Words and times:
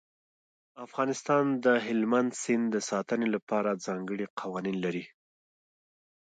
افغانستان 0.85 1.45
د 1.65 1.65
هلمند 1.85 2.31
سیند 2.41 2.65
د 2.71 2.77
ساتنې 2.89 3.27
لپاره 3.35 3.81
ځانګړي 3.85 4.25
قوانین 4.39 4.77
لري. 4.85 5.05